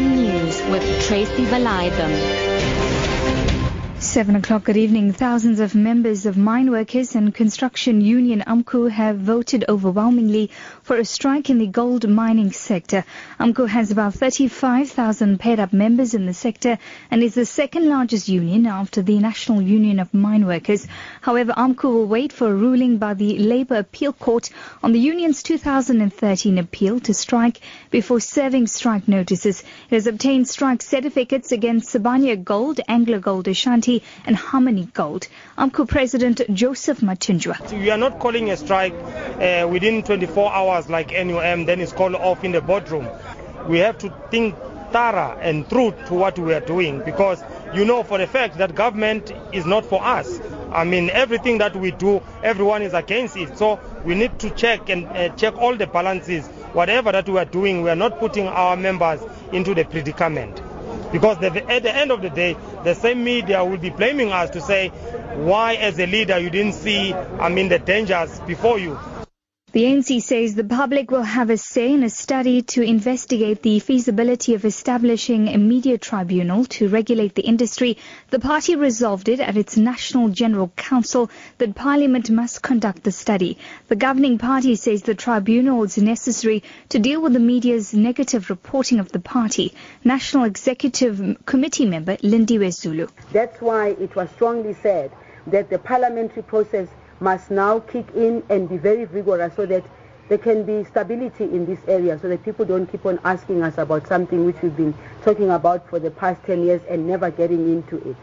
[0.00, 3.43] News with Tracy Valaydham.
[4.14, 5.12] 7 o'clock, good evening.
[5.12, 10.52] Thousands of members of mine workers and construction union AMCU have voted overwhelmingly
[10.84, 13.04] for a strike in the gold mining sector.
[13.40, 16.78] AMCU has about 35,000 paid up members in the sector
[17.10, 20.86] and is the second largest union after the National Union of Mine Workers.
[21.20, 24.48] However, AMCU will wait for a ruling by the Labour Appeal Court
[24.80, 29.64] on the union's 2013 appeal to strike before serving strike notices.
[29.90, 35.28] It has obtained strike certificates against Sibanye Gold, Anglo Gold Ashanti and Harmony Gold.
[35.58, 37.72] AMCU President Joseph Mathunjwa.
[37.72, 42.14] We are not calling a strike uh, within 24 hours like NUM, then it's called
[42.14, 43.08] off in the boardroom.
[43.68, 44.54] We have to think
[44.94, 47.42] thorough and true to what we are doing because
[47.74, 50.40] you know for the fact that government is not for us.
[50.70, 53.56] I mean, everything that we do, everyone is against it.
[53.58, 56.46] So we need to check and uh, check all the balances.
[56.74, 59.20] Whatever that we are doing, we are not putting our members
[59.52, 60.60] into the predicament.
[61.14, 64.60] Because at the end of the day, the same media will be blaming us to
[64.60, 68.98] say, why as a leader you didn't see, I mean, the dangers before you.
[69.74, 73.80] The ANC says the public will have a say in a study to investigate the
[73.80, 77.98] feasibility of establishing a media tribunal to regulate the industry.
[78.30, 83.58] The party resolved it at its National General Council that Parliament must conduct the study.
[83.88, 89.00] The governing party says the tribunal is necessary to deal with the media's negative reporting
[89.00, 89.74] of the party.
[90.04, 93.08] National Executive Committee member Lindiwe Zulu.
[93.32, 95.10] That's why it was strongly said
[95.48, 96.86] that the parliamentary process
[97.20, 99.84] must now kick in and be very vigorous so that
[100.28, 103.76] there can be stability in this area so that people don't keep on asking us
[103.76, 107.68] about something which we've been talking about for the past 10 years and never getting
[107.70, 108.16] into it.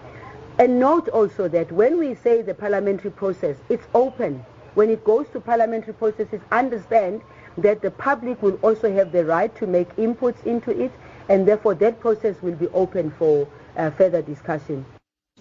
[0.58, 4.44] And note also that when we say the parliamentary process, it's open.
[4.74, 7.22] When it goes to parliamentary processes, understand
[7.58, 10.92] that the public will also have the right to make inputs into it
[11.30, 14.86] and therefore that process will be open for uh, further discussion.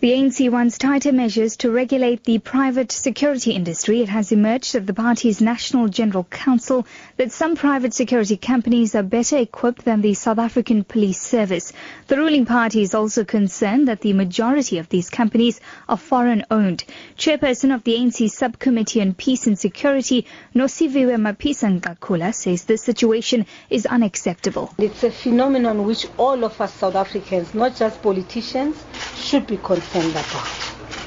[0.00, 4.00] The ANC wants tighter measures to regulate the private security industry.
[4.00, 6.86] It has emerged at the party's National General Council
[7.18, 11.74] that some private security companies are better equipped than the South African Police Service.
[12.06, 16.82] The ruling party is also concerned that the majority of these companies are foreign owned.
[17.18, 20.24] Chairperson of the ANC Subcommittee on Peace and Security,
[20.54, 24.72] Nosiviwe Mapisa says this situation is unacceptable.
[24.78, 28.82] It's a phenomenon which all of us South Africans, not just politicians,
[29.14, 29.79] should be concerned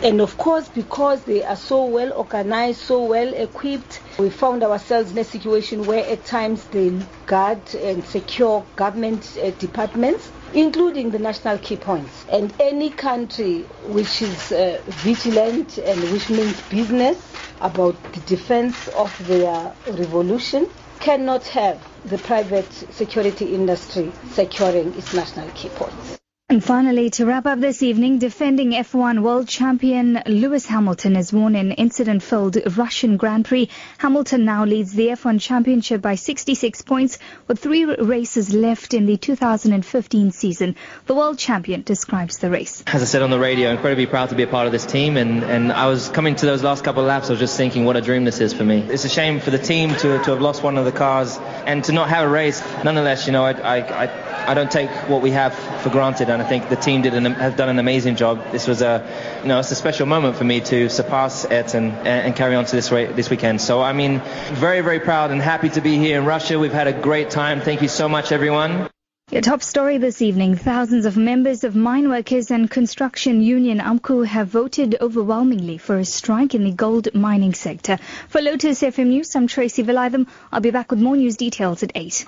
[0.03, 5.11] And of course, because they are so well organized, so well equipped, we found ourselves
[5.11, 6.89] in a situation where at times they
[7.25, 12.25] guard and secure government uh, departments, including the national key points.
[12.29, 17.17] And any country which is uh, vigilant and which means business
[17.61, 20.67] about the defense of their revolution
[20.99, 26.22] cannot have the private security industry securing its national key points.
[26.53, 31.55] And finally, to wrap up this evening, defending F1 world champion Lewis Hamilton has won
[31.55, 33.69] an incident-filled Russian Grand Prix.
[33.97, 39.17] Hamilton now leads the F1 championship by 66 points with three races left in the
[39.17, 40.75] 2015 season.
[41.07, 42.83] The world champion describes the race.
[42.85, 45.17] As I said on the radio, incredibly proud to be a part of this team.
[45.17, 47.83] And, and I was coming to those last couple of laps, I was just thinking
[47.85, 48.77] what a dream this is for me.
[48.77, 51.35] It's a shame for the team to, to have lost one of the cars
[51.65, 52.61] and to not have a race.
[52.83, 56.41] Nonetheless, you know, I, I, I I don't take what we have for granted, and
[56.41, 58.51] I think the team did an, have done an amazing job.
[58.51, 59.07] This was a,
[59.41, 62.65] you know, it's a special moment for me to surpass it and, and carry on
[62.65, 63.61] to this this weekend.
[63.61, 64.21] So I mean,
[64.53, 66.59] very very proud and happy to be here in Russia.
[66.59, 67.61] We've had a great time.
[67.61, 68.89] Thank you so much, everyone.
[69.31, 70.57] Your top story this evening.
[70.57, 76.05] Thousands of members of mine workers and construction union AMCU have voted overwhelmingly for a
[76.05, 77.97] strike in the gold mining sector.
[78.27, 80.27] For Lotus FM News, I'm Tracy Valaydham.
[80.51, 82.27] I'll be back with more news details at 8.